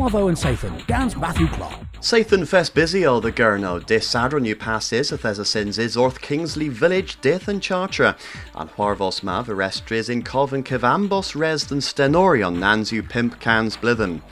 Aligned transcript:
Wavo 0.00 0.28
and 0.28 0.36
Sathan, 0.36 0.86
Gans 0.86 1.14
Matthew 1.14 1.46
Clark. 1.48 1.74
Sathan 2.00 2.48
fest 2.48 2.74
busy 2.74 3.04
all 3.04 3.20
the 3.20 3.30
Gurno, 3.30 3.84
de 3.84 3.98
sadron 3.98 4.46
you 4.46 4.56
passes, 4.56 5.12
if 5.12 5.20
there's 5.20 5.38
a 5.38 5.44
sins 5.44 5.78
is 5.78 5.94
Orth 5.94 6.22
Kingsley 6.22 6.70
Village, 6.70 7.20
Death 7.20 7.48
and 7.48 7.60
Chartra, 7.60 8.16
and 8.54 8.70
Huarvos 8.70 9.22
mav 9.22 9.50
arrestres 9.50 10.08
in 10.08 10.22
Coven 10.22 10.64
Kevambos 10.64 11.38
res 11.38 11.70
and 11.70 11.82
Stenorion, 11.82 12.56
Nanzu 12.56 13.06
Pimp 13.06 13.40
Cans 13.40 13.76
Blithen. 13.76 14.22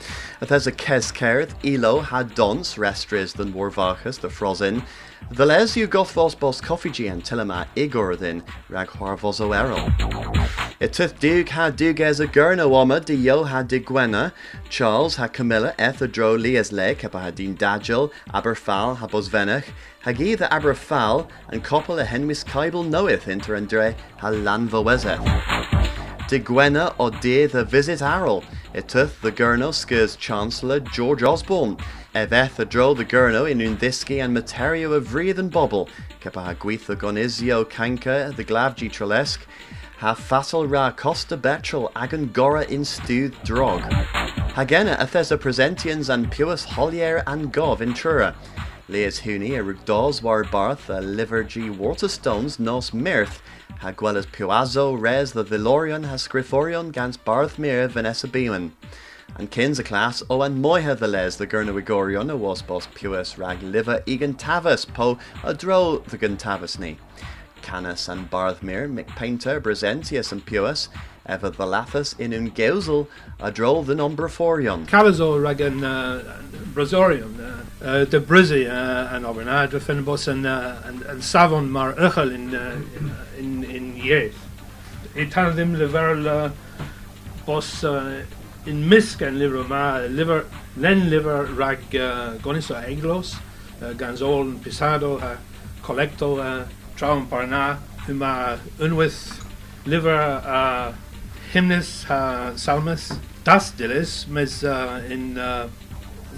If 0.41 0.49
there's 0.49 0.67
a 0.67 0.73
Keskerth, 0.73 1.53
Elo 1.63 2.01
had 2.01 2.35
dons, 2.35 2.77
restres 2.77 3.35
than 3.35 3.53
Warvachas, 3.53 4.21
the 4.21 4.29
Frozin, 4.29 4.83
the 5.33 5.45
les 5.45 5.77
you 5.77 5.87
gothvos 5.87 6.39
bos 6.39 6.63
coffee 6.63 7.09
and 7.09 7.23
telema 7.23 7.67
igordin, 7.77 8.43
rag 8.71 8.89
Huarvos 8.89 9.43
o 9.43 10.68
errol. 10.81 10.89
Itith 10.89 11.19
Dug 11.19 11.49
ha 11.51 11.71
Dug 11.71 12.01
as 12.01 12.21
a 12.21 12.27
Gurno 12.27 12.73
Oma, 12.73 13.01
de 13.01 13.15
Yo 13.15 13.45
ha 13.45 13.63
de 13.63 13.81
Gwena, 13.81 14.33
Charles 14.69 15.17
ha 15.17 15.29
Camilla 15.29 15.75
eth 15.79 16.03
a 16.03 16.09
dro 16.09 16.35
Lias 16.35 16.73
le, 16.73 16.95
kepa 16.95 17.21
ha 17.21 17.31
din 17.31 17.57
Dagil, 17.57 18.13
Aberfal 18.33 18.97
ha 18.97 19.07
bos 19.07 19.29
Venach, 19.29 19.65
ha 20.03 20.13
gi 20.13 20.35
the 20.35 20.47
Aberfal, 20.47 21.29
and 21.49 21.65
koppel 21.65 22.01
a 22.01 22.05
Henwis 22.05 22.45
Kaibel 22.45 22.85
knoweth 22.85 23.29
inter 23.29 23.57
andre 23.57 23.95
ha 24.19 24.29
Lanva 24.29 24.83
wezeth. 24.83 25.25
De 26.29 26.39
Gwena 26.39 26.95
o 26.99 27.11
de 27.11 27.47
the 27.47 27.65
visit 27.65 28.01
Arrol, 28.01 28.45
itith 28.75 29.21
the 29.21 29.33
Gurno 29.33 29.73
Chancellor 30.19 30.81
George 30.81 31.23
Osborne, 31.23 31.77
eveth 32.15 32.59
a 32.59 32.65
dro 32.65 32.95
the 32.95 33.05
Gurno 33.05 33.51
in 33.51 33.59
undhiski 33.59 34.23
and 34.23 34.37
materio 34.37 34.93
of 34.93 35.07
Vreed 35.07 35.39
and 35.39 35.51
Bobble, 35.51 35.89
ha 36.23 36.53
the 36.87 36.97
Gonizio 36.97 37.69
Kanka, 37.69 38.33
the 38.37 38.45
Glavji 38.45 38.91
Trelesc, 38.91 39.41
ha 39.99 40.15
fatal 40.15 40.67
ra 40.67 40.91
costa 40.91 41.37
betrol 41.37 41.91
agan 41.97 42.29
gora 42.33 42.65
in 42.65 42.85
stewed 42.85 43.35
drog. 43.43 43.81
Hagena 44.55 44.97
athesa 44.99 45.39
presentians 45.39 46.09
and 46.09 46.31
puas 46.31 46.65
holier 46.65 47.23
and 47.27 47.53
gov 47.53 47.81
in 47.81 47.93
trura. 47.93 48.35
Leas 48.91 49.21
huni 49.21 49.59
a 49.59 49.63
rugdos 49.63 50.23
war 50.23 50.45
barth 50.45 50.89
a 50.89 51.01
livergy 51.03 51.71
waterstones 51.71 52.59
nos 52.59 52.95
mirth. 52.95 53.43
Haguelas 53.83 54.25
puazo 54.25 54.99
res 54.99 55.33
the 55.33 55.45
vilorion 55.45 56.05
has 56.05 56.27
scrithorion 56.27 56.91
gans 56.91 57.19
barth 57.19 57.59
mir 57.59 57.87
Vanessa 57.89 58.27
Beeman. 58.27 58.73
And 59.37 59.51
kins 59.51 59.79
a 59.79 59.85
class 59.85 60.23
o 60.31 60.41
and 60.41 60.65
moiha 60.65 60.99
the 60.99 61.07
les 61.07 61.37
the 61.37 61.47
gurna 61.47 61.75
wigorion 61.75 62.31
a 62.31 62.37
was 62.37 62.63
bos 62.63 62.87
puas 62.87 63.37
rag 63.37 63.63
liver 63.63 64.03
egan 64.07 64.33
tavas 64.33 64.87
po 64.87 65.19
a 65.45 65.53
dro 65.53 65.99
the 65.99 66.17
gun 66.17 66.39
tavas 66.39 66.79
ni. 66.79 66.97
Canis 67.61 68.09
and 68.09 68.31
Barthmere, 68.31 68.91
Mick 68.91 69.09
Paynter, 69.09 69.61
Bresentius 69.61 70.33
and 70.33 70.47
Puis, 70.47 70.89
ever 71.27 71.51
the 71.51 71.67
Lathus 71.67 72.19
in 72.19 72.33
un 72.33 72.51
Geusel, 72.51 73.07
a 73.39 73.53
droll 73.53 73.83
the 73.83 73.95
Nombraforion. 73.95 74.87
Calazo 74.87 75.43
rag 75.43 75.61
an 75.61 75.85
uh, 75.85 76.41
Brazorium, 76.73 77.39
uh, 77.39 77.58
uh, 77.83 78.05
de 78.05 78.21
Brizzy 78.21 78.67
uh, 78.67 79.67
de 79.67 79.81
Fenbos 79.81 80.29
and, 80.29 80.47
uh, 80.47 80.77
and, 80.85 81.03
and 81.03 81.25
Savon 81.25 81.71
mar 81.71 81.95
Uchel 81.95 82.35
in, 82.35 82.55
in, 83.39 83.65
in. 83.65 84.33
It 85.15 85.33
had 85.35 85.57
them 85.57 85.73
the 85.73 85.87
very 85.87 86.27
uh, 86.29 86.51
bos 87.47 87.85
in 88.69 88.85
Misk 88.89 89.27
and 89.27 89.39
liver 89.39 89.65
ma 89.65 89.99
liver 89.99 90.45
len 90.77 91.09
liver 91.09 91.45
rag 91.57 91.79
uh, 91.97 92.37
goniso 92.39 92.75
eglos, 92.85 93.37
uh, 93.81 93.95
ganzol 93.95 94.43
and 94.43 94.63
pisado, 94.63 95.21
uh, 95.23 95.37
collecto, 95.83 96.39
uh, 96.39 96.69
traum 96.97 97.27
parna, 97.27 97.79
huma 98.07 98.59
unwith 98.79 99.43
liver 99.87 100.13
uh, 100.13 100.93
hymnus 101.53 102.09
uh, 102.11 102.53
salmus. 102.55 103.19
Das 103.45 103.73
dilis 103.73 104.29
mes 104.29 104.63
uh, 104.65 105.03
in 105.09 105.39
uh, 105.39 105.69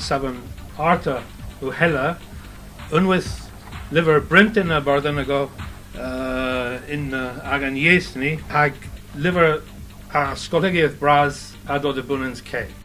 seven 0.01 0.41
arta 0.79 1.23
uhella 1.63 2.17
unwith 2.93 3.51
liver 3.93 4.21
brinton 4.21 4.71
a 4.71 4.81
bardanago 4.81 5.51
uh, 5.99 6.79
in 6.89 7.13
uh, 7.15 7.41
agan 7.45 7.75
yesni 7.77 8.39
hag 8.49 8.73
liver 9.17 9.63
a 10.13 10.89
bras 10.99 11.55
ado 11.69 11.93
de 11.93 12.03
bunans 12.03 12.43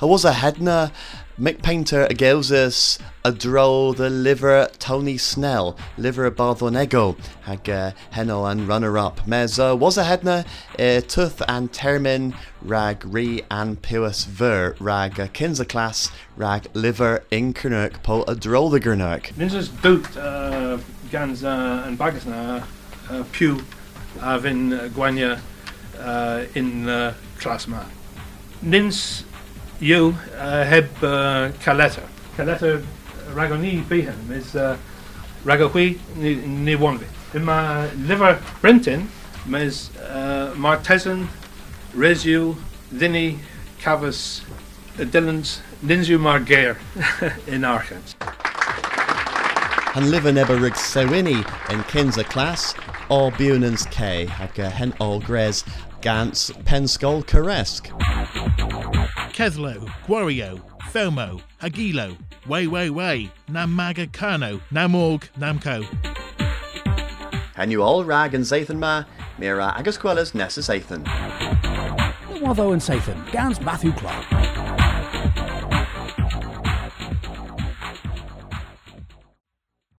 was 0.07 0.25
a 0.25 0.31
hedna, 0.31 0.91
Mick 1.39 1.61
Paynter 1.61 2.05
a 2.05 2.13
Geusis, 2.13 2.99
a 3.23 3.31
dro 3.31 3.93
the 3.93 4.09
liver 4.09 4.69
Tony 4.77 5.17
Snell, 5.17 5.75
liver 5.97 6.29
Barthonego, 6.29 7.17
hag 7.41 7.67
uh, 7.69 7.91
heno 8.11 8.45
and 8.45 8.67
runner 8.67 8.97
up. 8.97 9.25
Mes 9.27 9.57
uh, 9.57 9.75
was 9.75 9.97
a 9.97 10.03
hedna, 10.03 10.45
uh, 10.77 11.01
tuth 11.01 11.41
and 11.47 11.71
termin, 11.71 12.35
rag 12.61 13.03
re 13.03 13.41
and 13.49 13.81
puis 13.81 14.25
ver, 14.25 14.75
rag 14.79 15.19
uh, 15.19 15.27
kinsa 15.27 15.67
class, 15.67 16.11
rag 16.37 16.67
liver 16.73 17.23
inkernurk 17.31 18.03
po 18.03 18.23
a 18.27 18.35
dro 18.35 18.69
the 18.69 18.79
gurnurk. 18.79 19.33
Ninjas 19.33 19.69
doet 19.81 20.15
uh, 20.15 20.77
gans 21.09 21.43
uh, 21.43 21.83
en 21.87 21.97
bagas 21.97 22.25
na 22.27 22.63
uh, 23.09 23.23
pew 23.31 23.63
in 24.45 24.73
uh, 24.73 24.89
gwanya 24.93 25.39
uh, 25.99 26.45
in 26.55 26.87
uh, 26.89 27.13
klasma. 27.39 27.85
Nins 28.61 29.23
you 29.79 30.15
uh, 30.37 30.63
heb 30.63 30.89
uh, 31.03 31.51
caleta. 31.59 32.03
Caleta 32.37 32.83
ragoni 33.33 33.83
bihan 33.83 34.31
is 34.31 34.55
uh, 34.55 34.77
ragahui 35.43 35.99
ni, 36.15 36.75
wanvi. 36.75 37.05
In 37.35 37.43
my 37.43 37.91
liver 37.95 38.41
brenton 38.61 39.09
mes 39.45 39.89
uh, 39.97 40.53
martesan 40.55 41.27
resu 41.93 42.55
dini 42.93 43.37
cavus 43.81 44.41
uh, 44.99 45.03
ninsu 45.03 46.17
margair 46.17 46.77
in 47.47 47.65
Archans. 47.65 48.15
Han 49.93 50.11
liver 50.11 50.31
neber 50.31 50.61
rig 50.61 50.73
sewini 50.73 51.37
in 51.71 51.83
kinsa 51.83 52.23
class, 52.23 52.73
or 53.09 53.31
bunans 53.31 53.89
K, 53.91 54.25
hag 54.25 54.59
uh, 54.59 54.69
hen 54.69 54.93
all 54.99 55.19
gres, 55.19 55.63
gans 56.01 56.51
penskull 56.65 57.25
caresque. 57.25 57.89
Keslo, 59.31 59.85
Gwario, 60.05 60.61
Fomo, 60.91 61.41
Hagilo, 61.61 62.17
Way 62.47 62.67
Way 62.67 62.89
Way, 62.89 63.31
Namaga 63.49 64.11
Kano, 64.11 64.61
Namorg, 64.71 65.29
Namco. 65.37 65.83
Hen 67.55 67.71
you 67.71 67.81
all 67.81 68.03
rag 68.03 68.33
and 68.33 68.43
Zathan 68.43 68.79
ma, 68.79 69.03
mira 69.37 69.73
agus 69.77 69.97
quellas 69.97 70.33
nessus 70.33 70.69
Athan. 70.69 71.05
Wavo 72.39 72.73
and 72.73 72.81
Sathan, 72.81 73.31
Gans 73.31 73.61
Matthew 73.61 73.93
Clark. 73.93 74.84